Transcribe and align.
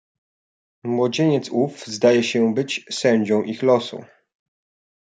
"Młodzieniec 0.83 1.49
ów 1.51 1.87
zdaje 1.87 2.23
się 2.23 2.53
być 2.53 2.85
sędzią 2.91 3.43
ich 3.43 3.63
losu." 3.63 4.03